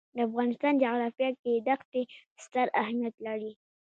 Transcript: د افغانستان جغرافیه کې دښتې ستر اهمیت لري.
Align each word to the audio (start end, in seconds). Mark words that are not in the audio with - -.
د 0.15 0.17
افغانستان 0.27 0.73
جغرافیه 0.83 1.29
کې 1.41 1.63
دښتې 1.67 2.01
ستر 2.43 2.67
اهمیت 2.81 3.15
لري. 3.25 3.51